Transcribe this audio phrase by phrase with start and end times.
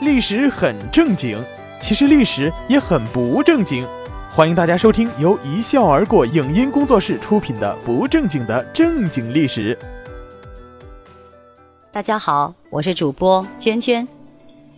[0.00, 1.38] 历史很正经，
[1.78, 3.86] 其实历史也很不正经。
[4.30, 9.76] 欢迎大家收听由一笑而过影音工作室出品的《不正经的正经历史》。
[11.92, 14.08] 大家好，我是主播娟娟。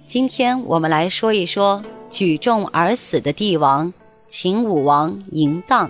[0.08, 1.80] 今天我们来说一说
[2.11, 3.95] 举重而死的帝王——
[4.27, 5.89] 秦武王嬴荡。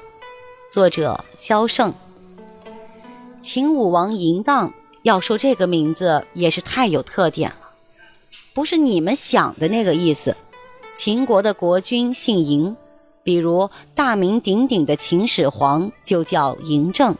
[0.70, 1.90] 作者：萧胜。
[3.40, 4.70] 秦武王嬴荡，
[5.04, 7.50] 要说这个名字也是太有特点，
[8.54, 10.36] 不是你们想的那个意思。
[10.94, 12.74] 秦国的国君姓嬴，
[13.22, 17.16] 比如大名鼎鼎的秦始皇就叫嬴政。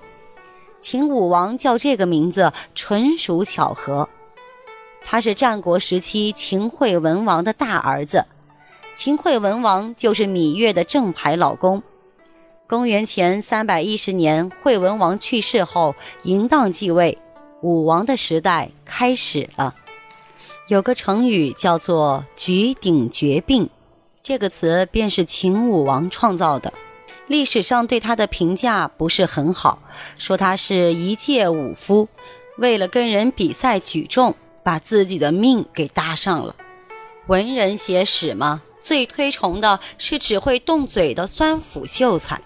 [0.80, 4.09] 秦武王叫这个名字纯属巧合。
[5.01, 8.25] 他是战国时期秦惠文王的大儿子，
[8.95, 11.83] 秦惠文王就是芈月的正牌老公。
[12.69, 15.95] 公元前三百一十年，惠文王去世后，
[16.25, 17.17] 嬴荡继位，
[17.62, 19.75] 武王的时代开始了。
[20.73, 23.69] 有个成语叫做“举鼎绝膑”，
[24.25, 26.73] 这个词便是秦武王创造的。
[27.27, 29.83] 历史上对他的评价不是很好，
[30.17, 32.09] 说他是一介武夫，
[32.56, 36.56] 为了跟人比赛举重，把自己的命给搭上了。
[37.27, 42.41] 文人写史嘛，最推崇的是只会动嘴的酸腐秀才。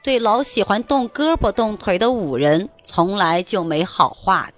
[0.00, 4.48] 对老喜欢动胳膊动腿的武人，从来就没好话。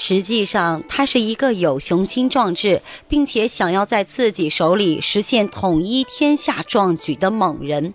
[0.00, 7.92] 实际上，他是一个有雄心壮志，并且想要在自己手里实现统一天下壮举的猛人。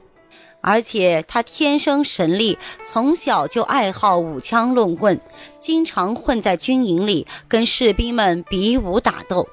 [0.60, 5.22] 而且他天生神力，从小就爱好舞枪弄棍，
[5.58, 9.48] 经常混在军营里跟士兵们比武打斗。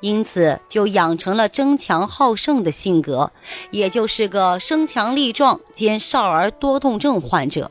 [0.00, 3.30] 因此，就养成了争强好胜的性格，
[3.70, 7.70] 也就是个身强力壮兼少儿多动症患者。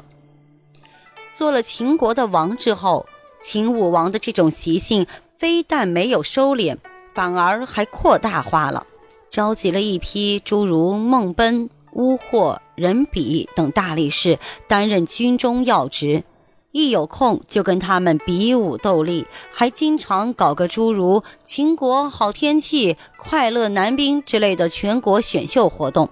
[1.34, 3.06] 做了秦国的王之后，
[3.42, 6.78] 秦武王的这种习性非但没有收敛，
[7.14, 8.86] 反而还扩大化了，
[9.30, 16.24] 召集了一批诸如孟贲、乌霍、任比等大力士担任军中要职。
[16.72, 26.10] 一有空就跟他们比武斗力，还经常搞个诸如“秦国好天气”“快乐男兵”之类的全国选秀活动。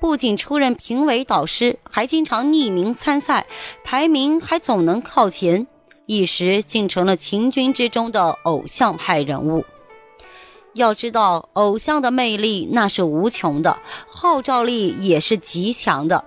[0.00, 3.46] 不仅出任评委导师，还经常匿名参赛，
[3.84, 5.66] 排名还总能靠前，
[6.08, 9.62] 一时竟成了秦军之中的偶像派人物。
[10.72, 13.78] 要知道，偶像的魅力那是无穷的，
[14.10, 16.24] 号召力也是极强的。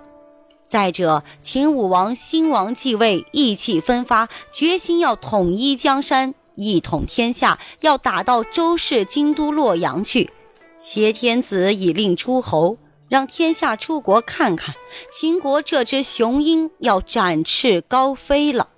[0.68, 10.30] 再者，秦武王新王继位，意气风发，决心要统一江山，一统天下，要打到周氏京都洛阳去。
[10.78, 12.78] 挟天子以令诸侯，
[13.08, 14.76] 让天下诸国看看
[15.10, 18.68] 秦国这只雄鹰要展翅高飞了。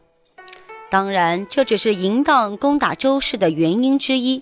[0.94, 4.40] 当然，这只是嬴荡攻打周氏的原因之一。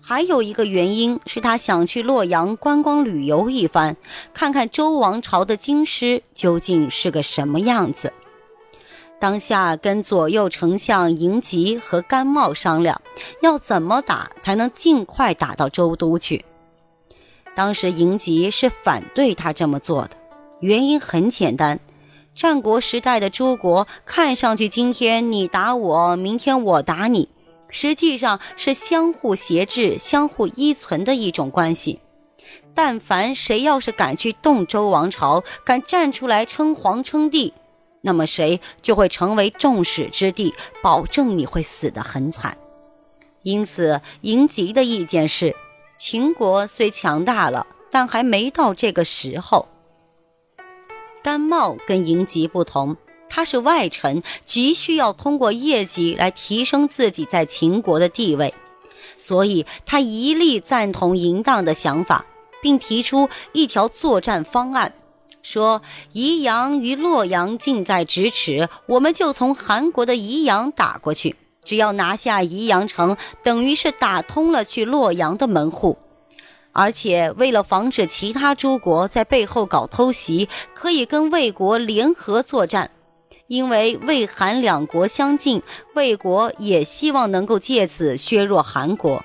[0.00, 3.96] 还有一个原因是他想去洛阳观光旅游一番，
[4.32, 8.12] 看看周王朝的京师究竟是个什么样子。
[9.20, 13.00] 当下跟左右丞相嬴吉和甘茂商量，
[13.40, 16.44] 要怎么打才能尽快打到周都去。
[17.54, 20.16] 当时嬴吉是反对他这么做的，
[20.58, 21.78] 原因很简单：
[22.34, 27.28] 战国时代的诸国看上去今天你打我，明天我打你。
[27.70, 32.00] 实际上是相互挟制、相互依存的一种关系。
[32.74, 37.54] 但凡谁要是敢去动周王朝，敢站出来称皇称帝，
[38.00, 40.52] 那么谁就会成为众矢之的，
[40.82, 42.58] 保证你会死得很惨。
[43.42, 45.54] 因此，嬴吉的意见是：
[45.96, 49.68] 秦国虽强大了，但还没到这个时候。
[51.24, 52.94] 甘茂跟嬴吉不同。
[53.30, 58.52] 他是外臣，急需要通过业绩来提升自己在秦国的地位，
[59.16, 62.26] 所以他一力赞同嬴荡的想法，
[62.60, 64.92] 并提出一条作战方案，
[65.42, 65.80] 说
[66.12, 75.96] 宜阳与洛阳近在咫尺，我们就从韩国的宜阳打过去，只要拿下宜阳城，等于是打通了去洛阳的门户，
[76.74, 82.90] 而且为了防止其他诸国在背后搞偷袭，可以跟魏国联合作战。
[83.46, 85.62] 因为魏韩两国相近，
[85.94, 89.22] 魏国也希望能够借此削弱韩国。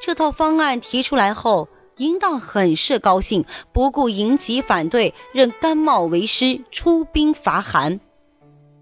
[0.00, 8.00] 这套方案提出来后，嬴荡很是高兴，不顾嬴吉反对，任甘茂为师，出兵伐韩。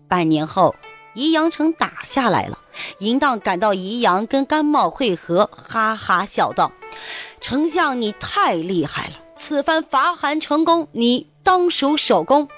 [0.09, 0.75] 半年后，
[1.15, 2.59] 宜阳城打下来了。
[3.01, 6.73] 嬴荡赶到宜阳跟甘茂会合，哈哈笑道
[7.49, 9.13] ：“丞相，你太厉害了！
[9.37, 12.49] 此番伐韩成功，你当属首功。”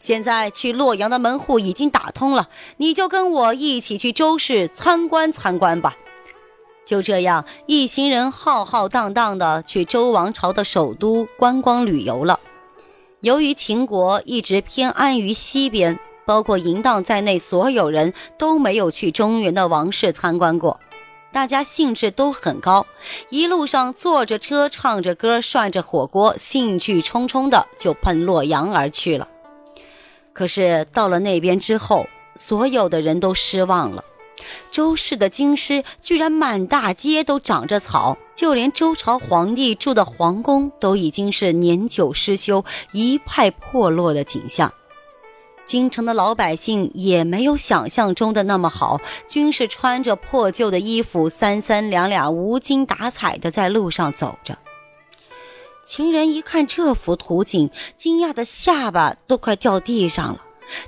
[0.00, 2.48] 现在去洛阳的门户已经打通了，
[2.78, 5.96] 你就跟我一起去周氏参观参观吧。
[6.84, 12.40] 就这样，一行人浩浩荡荡的去周王朝的首都观光旅游了。
[13.20, 15.96] 由于秦国一直偏安于西边，
[16.26, 20.80] 包括嬴荡在内，所有人都没有去中原的王室参观过。
[21.32, 22.86] 大家兴致都很高，
[23.30, 29.26] 一路上坐着车，唱着歌，涮着火锅，兴趣冲冲的就奔洛阳而去了。
[30.34, 32.06] 可是到了那边之后，
[32.36, 34.04] 所有的人都失望了。
[34.70, 44.72] 周氏的京师居然满大街都长着草，就连周朝皇帝住的皇宫都已经是年久失修、一派破落的景象。
[45.72, 54.58] 京城的老百姓也没有想象中的那么好，均是穿着破旧的衣服，三三两两、无精打采的在路上走着。
[55.82, 60.42] 秦人一看这幅图景，惊讶的下巴都快掉地上了。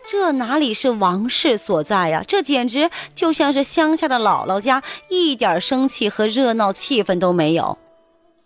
[0.06, 2.22] 这哪里是王室所在呀？
[2.28, 7.78] 这简直就像是乡下的姥姥家，一点生气和热闹气氛都没有。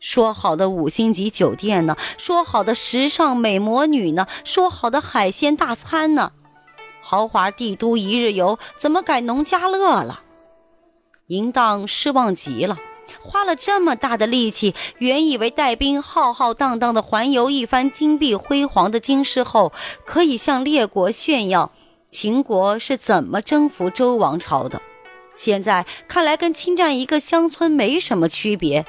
[0.01, 1.97] 说好的五星级酒店呢？
[2.17, 4.27] 说好的时尚美魔女呢？
[4.45, 6.33] 说好的海鲜大餐呢？
[7.03, 10.23] 豪华帝都一日游怎么改农家乐了？
[11.29, 12.79] 淫荡失望极了。
[13.23, 19.73] 花了这么大的力气，原以为带兵浩浩荡荡的环游一番金碧辉煌的京师后，
[20.05, 21.73] 可以向列国炫耀
[22.11, 24.81] 秦国是怎么征服周王朝的。
[25.35, 28.85] 现在看来，跟侵占一个乡村没什么区别。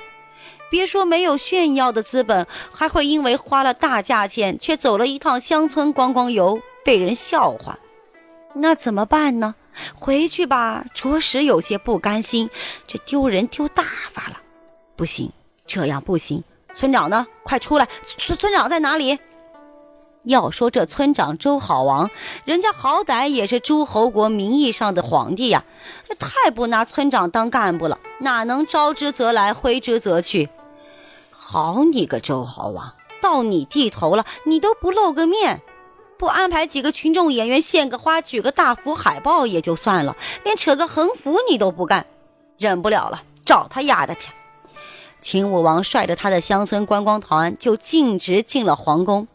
[0.70, 7.80] 别说没有炫耀的资本，还会因为花了大价钱却走了一趟乡村观光游，被人笑话。
[8.54, 9.56] 那怎么办呢？
[9.96, 12.50] 回去吧，着实有些不甘心，
[12.86, 13.84] 这丢人丢大
[14.14, 14.38] 发了。
[14.96, 15.32] 不行，
[15.66, 16.44] 这样不行。
[16.76, 17.26] 村长呢？
[17.44, 17.88] 快出来！
[18.06, 19.18] 村村长在哪里？
[20.26, 22.10] 要说这村长周好王，
[22.44, 25.64] 人家好歹也是诸侯国名义上的皇帝呀，
[26.08, 30.50] 这太不拿村长当干部了，哪能招之则来，挥之则去？
[31.52, 35.64] 好你个周好王，到你地头了，你都不露个面。
[36.16, 42.06] 不安排几个群众演员献个花、举个大幅海报也就算了，连扯个横幅你都不干，
[42.60, 44.30] 忍不了了，找他丫的去！
[45.24, 49.28] 秦武王率着他的乡村观光团就径直进了皇宫。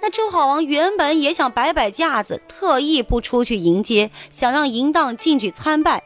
[0.00, 6.04] 那周好王原本也想摆摆架子，特意不出去迎接，想让淫荡进去参拜。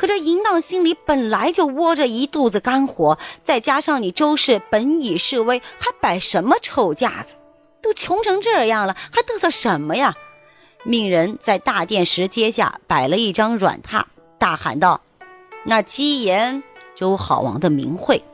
[0.00, 7.34] 可这淫荡心里本来就窝着一肚子肝火，再加上你周氏本已示威，还摆什么臭架子？
[7.82, 10.14] 都穷成这样了，还嘚瑟什么呀？
[10.84, 14.04] 命人在大殿石阶下摆了一张软榻，
[14.38, 15.02] 大喊道
[15.64, 16.62] ：“那姬延，
[16.94, 18.24] 周好王的名讳。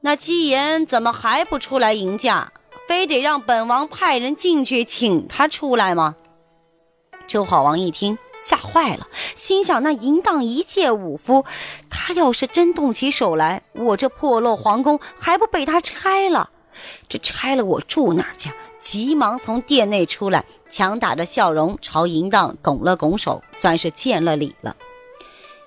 [0.00, 2.50] 那姬延怎么还不出来迎驾？
[2.88, 6.16] 非得让本王派人进去请他出来吗？”
[7.28, 8.16] 周好王一听，
[8.48, 11.44] 吓坏了，心想：那淫荡一介武夫，
[11.90, 16.48] 他要是真动起手来，我这破落皇宫还不被他拆了？
[17.10, 18.50] 这拆了我住哪儿去？
[18.80, 24.74] 急忙从殿内出来，强打着笑容朝淫荡拱了拱手，算是见了礼了。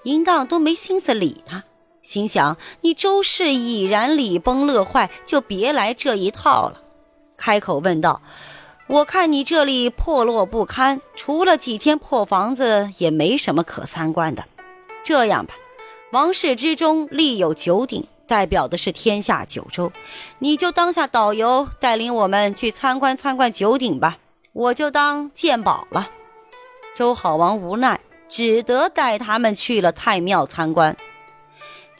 [0.05, 1.63] 淫荡都没心思理他，
[2.01, 6.81] 心想：你周氏已然礼崩乐坏，就别来这一套了。
[7.37, 8.21] 开口问道
[8.91, 14.43] ：“我看你这里破落不堪，除了几间破房子，也没什么可参观的。
[15.01, 15.53] 这样吧，
[16.11, 19.91] 王室之中立有九鼎。”代表的是天下九州，
[20.39, 24.17] 你就当下导游，带领我们去参观参观九鼎吧。
[24.53, 26.09] 我就当鉴宝了。
[26.95, 30.95] 周好王无奈，只得带他们去了太庙参观。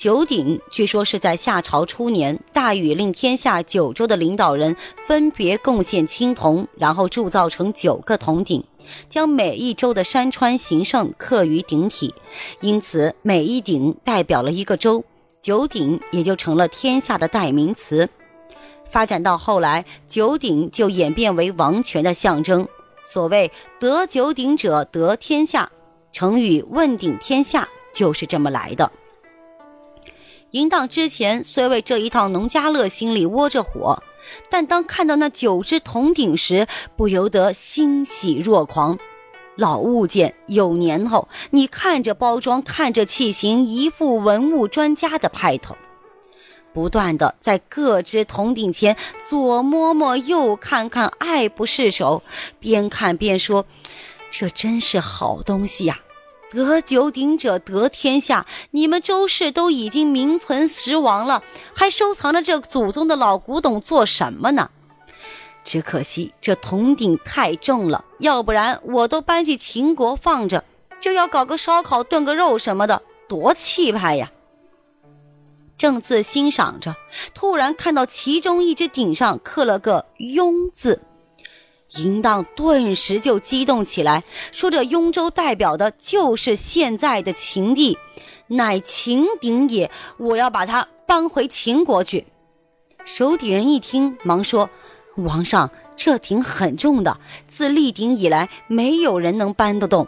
[0.02, 4.76] 九鼎据说是在夏朝初年，大禹令天下九州的领导人
[5.08, 8.64] 分别贡献青铜，然后铸造成九个铜鼎，
[9.08, 12.16] 将每一州的山川形胜刻于鼎体，
[12.62, 15.04] 因此每一鼎代表了一个州。
[15.40, 18.10] 九鼎也就成了天下的代名词，
[18.90, 22.68] 发展到后来，九鼎就演变为王权的象征。
[23.06, 25.72] 所谓“得九鼎者得天下”，
[26.12, 28.92] 成语“问鼎天下”就是这么来的。
[30.52, 34.04] 淫荡之前虽为这一趟农家乐心里窝着火，
[34.50, 36.68] 但当看到那九只铜鼎时，
[36.98, 39.00] 不由得欣喜若狂。
[39.56, 45.76] 老物件有年头，你看着包装，看着器型，一副文物专家的派头。
[46.74, 48.96] 不断的在各只铜鼎前
[49.30, 52.24] 左摸摸，右看看，爱不释手。
[52.60, 53.66] 边看边说
[54.32, 56.00] ：“这真是好东西呀！
[56.52, 58.46] 得九鼎者得天下。
[58.72, 61.42] 你们周氏都已经名存实亡了，
[61.74, 64.70] 还收藏着这祖宗的老古董做什么呢？”
[65.64, 70.64] 只可惜这铜鼎太重了，要不然我都搬去秦国放着，
[71.00, 74.32] 就要搞个烧烤、炖个肉什么的，多气派呀！
[75.78, 76.96] 正自欣赏着，
[77.34, 81.02] 突然看到其中一只鼎上刻了个“雍”字，
[81.98, 87.98] 淫荡顿时就激动起来，说：“这雍州代表的就是现在的秦地，
[88.48, 92.28] 乃秦鼎也，我要把它搬回秦国去。”
[93.04, 94.70] 守底人一听，忙说
[95.18, 100.08] ：“王上，这鼎很重的，自立鼎以来，没有人能搬得动。”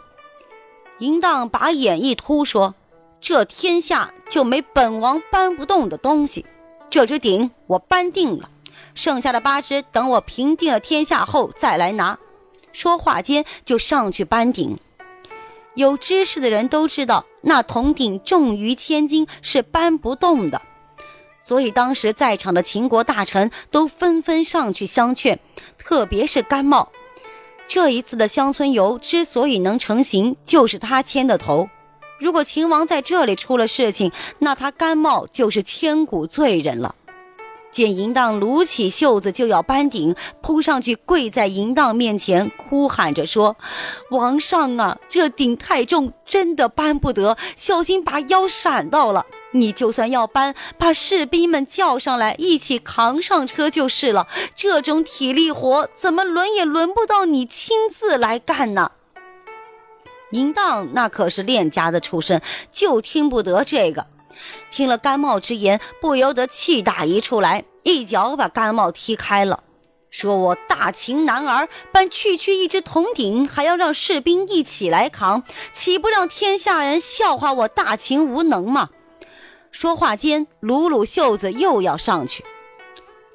[1.00, 2.75] 淫荡把眼一突，说。
[3.20, 6.46] 这天下就没本王搬不动的东西，
[6.90, 8.50] 这只鼎我搬定了，
[8.94, 12.18] 剩下的八只等我平定了天下后再来拿。
[12.72, 14.77] 说话间就上去搬鼎。
[15.75, 20.62] 有知识的人都知道，那铜鼎重于千斤，是搬不动的。
[21.39, 25.39] 所以当时在场的秦国大臣都纷纷上去相劝，
[25.77, 26.92] 特别是甘茂。
[27.68, 31.68] 这一次的乡村游之所以能成行，就是他牵的头。
[32.20, 36.96] 如果秦王在这里出了事情，那他甘茂就是千古罪人了。
[37.74, 43.58] 见淫荡撸起袖子就要搬鼎，扑上去跪在淫荡面前，哭喊着说
[44.12, 49.25] ：“王上啊，这鼎太重，真的搬不得，小心把腰闪到了。
[49.53, 54.27] 你就算要搬，把士兵们叫上来一起扛上车就是了。
[54.56, 58.92] 这种体力活，怎么轮也轮不到你亲自来干呢？”
[60.32, 64.08] 淫荡那可是练家的出身，就听不得这个。
[64.70, 69.64] 听了甘茂之言，不由得气大一处来，一脚把甘茂踢开了，
[70.10, 78.90] 说：“我大秦男儿搬区区一只铜鼎，还要让士兵一起来扛，岂不让天下人笑话我大秦无能吗？”
[79.72, 82.46] 说话间，撸撸袖子又要上去。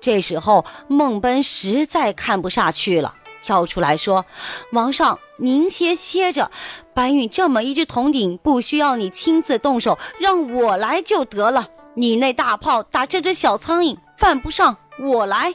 [0.01, 3.17] 这时候，孟奔实在看不下去了。
[3.43, 4.27] 跳出来说
[4.73, 6.51] ：“王上，您先歇着，
[6.99, 11.69] 搬运这么一只铜鼎，不需要你亲自动手，让我来就得了。
[11.95, 15.55] 你那大炮打这只小苍蝇犯不上，我来。”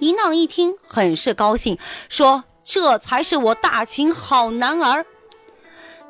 [0.00, 1.76] 淫荡一听，很是高兴，
[2.08, 5.04] 说：“这才是我大秦好男儿。”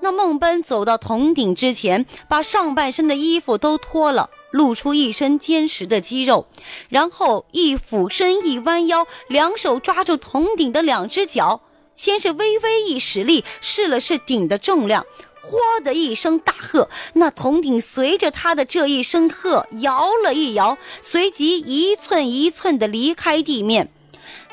[0.02, 4.30] 那孟奔走到铜鼎之前，把上半身的衣服都脱了。
[4.52, 6.46] 露出一身坚实的肌肉，
[6.88, 11.60] 然后一俯身，一弯腰，两手抓住铜鼎的两只脚，
[11.96, 15.04] 先是微微一使力，试了试鼎的重量，
[15.42, 23.90] 嚯的一声大喝，那铜鼎随着他的这一声喝摇了一摇，随即一寸一寸的离开地面。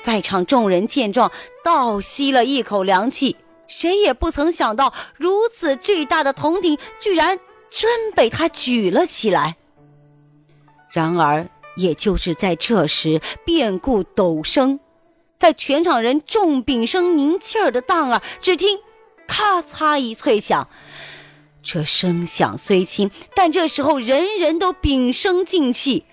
[0.01, 1.31] 在场众人见状，
[1.63, 3.35] 倒吸了一口凉气，
[3.67, 9.57] 谁也不曾想到，如此巨大的铜鼎居然真被他举了起来。
[10.91, 14.79] 然而，也就是在这时，变故陡生，
[15.43, 18.79] 在全场人众屏声凝气儿的当儿，只听
[19.27, 20.69] “咔嚓”一脆响。
[21.61, 26.05] 这声响虽轻，但这时候人人都屏声静气。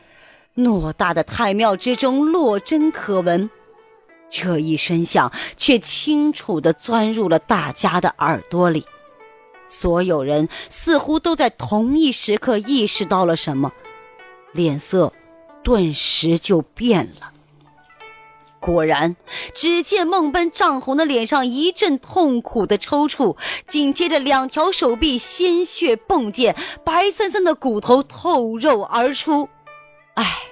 [0.56, 3.48] 偌大的太庙之中，落针可闻，
[4.28, 8.84] 这一声响却清楚地钻入了大家的耳朵里。
[9.68, 13.70] 所有人似乎都在同一时刻意识到了什么。
[14.50, 15.12] 脸色
[15.62, 17.30] 顿时就变了。
[18.60, 19.16] 果然，
[19.54, 23.36] 只见孟奔涨红的脸上一阵痛苦的抽搐，
[23.66, 29.48] 紧接着两条手臂鲜血迸溅，白森森的骨头透肉而出。
[30.14, 30.42] 唉，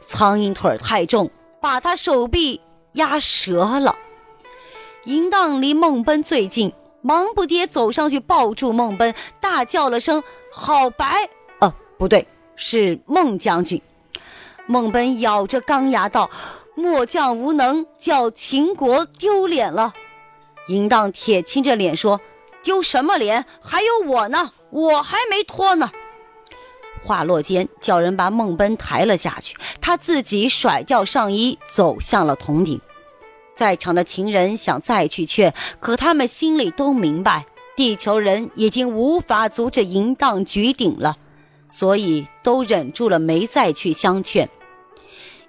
[0.00, 1.30] 苍蝇腿太重，
[1.60, 2.60] 把他手臂
[2.92, 3.96] 压折了。
[5.04, 10.22] 淫荡离孟奔最近，忙不迭走上去抱住孟奔，大叫了声
[10.52, 11.28] ：“好白！”
[11.60, 12.26] 哦，不对。
[12.54, 13.80] 是孟将军，
[14.68, 16.30] 孟奔咬着钢牙道
[16.74, 19.92] ：“末将无能，叫秦国丢脸了。”
[20.68, 22.20] 淫荡铁青着脸说
[22.62, 23.44] ：“丢什么脸？
[23.60, 25.90] 还有我呢，我还没脱呢。”
[27.04, 32.80] 话落间，叫人把孟奔抬了下去，他自己甩掉上衣，走向了铜鼎。
[33.56, 37.44] 在场的秦人想再去劝，可他们心里都明白，
[37.76, 41.16] 地球人已经无法阻止淫荡举鼎了。
[41.68, 44.48] 所以都忍住了，没再去相劝。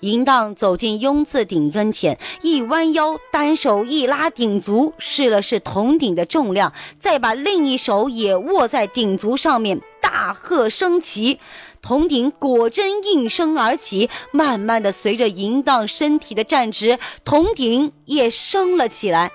[0.04, 11.40] 淫荡走进雍字鼎跟前，一弯腰，单手一拉鼎足，试了试铜鼎的重量，再把另一手也握在鼎足上面，大喝升旗。
[11.82, 19.32] 铜鼎果真应声而起，慢慢的随着淫荡身体的站直，铜鼎也升了起来，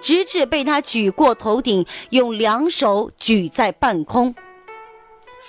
[0.00, 4.34] 直至被他举过头顶，用两手举在半空。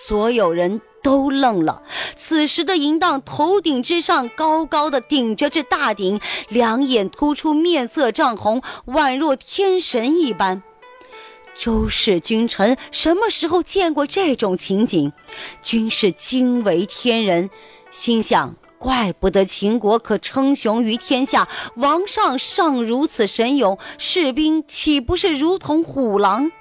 [0.08, 1.82] 所有人都愣了。
[2.16, 10.64] 此时的淫荡头顶之上高高的顶着这大鼎，两眼突出，面色涨红，宛若天神一般。
[11.58, 15.12] 周氏君臣什么时候见过这种情景？
[15.62, 17.50] 均是惊为天人，
[17.92, 26.52] 心想：怪不得秦国可称雄于天下，王上尚如此神勇，士兵岂不是如同虎狼？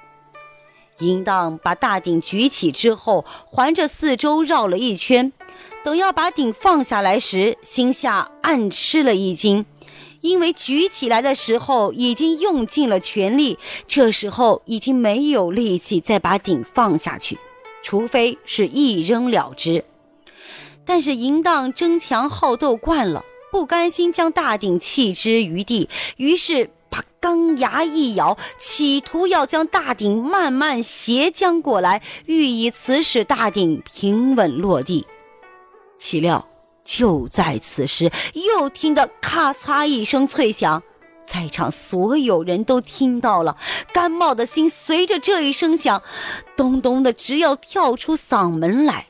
[1.01, 5.33] 淫荡把大鼎举起之后，环着四周绕了一圈，
[5.83, 9.65] 等要把鼎放下来时，心下暗吃了一惊。
[10.21, 17.39] 因为举起来的时候已经用尽了全力，这时候已经没有力气再把鼎放下去，
[17.81, 19.83] 除非是一扔了之。
[20.85, 35.07] 但是淫荡争强好斗惯了，不甘心将大鼎弃之于地，于是把钢牙一咬，企图要将大鼎慢慢斜将过来，欲以此使大鼎平稳落地。
[35.97, 36.47] 岂料。
[36.83, 40.81] 就在此时，又听得咔嚓一声脆响，
[41.27, 43.55] 在场所有人都听到了。
[43.93, 46.01] 甘茂的心随着这一声响，
[46.57, 49.05] 咚咚的直要跳出嗓门来。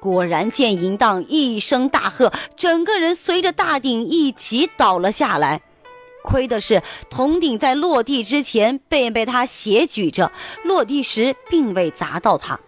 [0.00, 5.62] 果然见淫荡一声大喝，整个人随着大鼎一起倒了下来。
[6.26, 10.32] 亏的是铜鼎在落地之前被被他斜举着，
[10.64, 12.60] 落地时并未砸到他。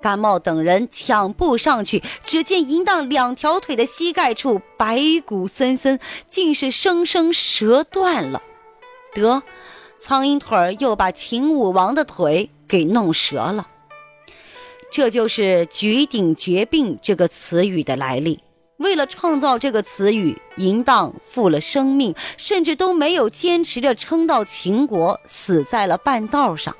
[0.00, 8.42] 甘茂等人抢步上去，只见淫荡两条腿的膝盖处白骨森森，竟是生生折断了。
[9.12, 9.42] 得，
[9.98, 13.68] 苍蝇腿又把秦武王的腿给弄折了。
[14.90, 18.40] 这就是“举鼎绝病”这个词语的来历。
[18.78, 26.74] 为了创造这个词语，淫荡负了生命，甚至都没有坚持着撑到秦国，死在了半道上。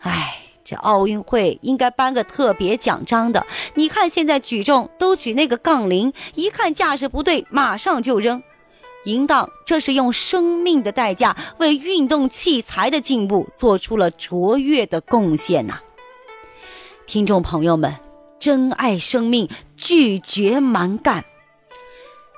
[0.00, 0.44] 唉。
[0.64, 3.46] 这奥运会应该颁个特别奖章的。
[3.72, 8.42] 你看现在举重都举那个杠铃，一看架势不对，马上就扔。
[9.04, 15.80] 淫荡这是用生命的代价为运动器材的进步做出了卓越的贡献呐！
[17.06, 17.94] 听众朋友们，
[18.38, 21.24] 珍爱生命，拒绝蛮干。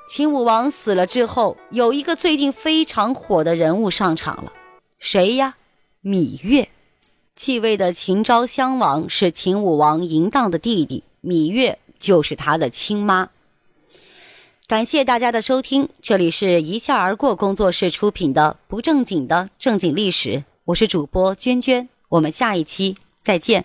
[0.08, 4.52] 秦武王死了之后，有一个最近非常火的人物上场了，
[4.98, 5.56] 谁呀？
[6.02, 6.68] 芈月。
[7.36, 13.30] 继位的秦昭襄王是秦武王嬴荡的弟弟，芈月就是他的亲妈。
[14.66, 23.64] 感谢大家的收听，这里是一笑而过工作室出品的不正经的正经历史，我是主播娟娟，我们下一期再见。